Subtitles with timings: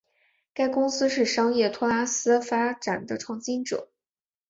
[0.55, 3.91] 该公司是商业托拉斯发展的创新者。